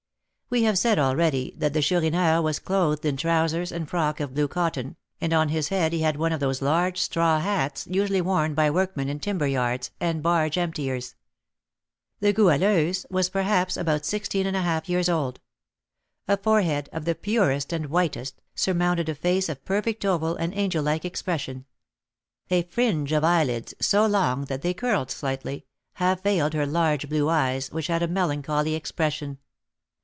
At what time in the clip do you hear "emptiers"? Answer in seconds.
10.57-11.15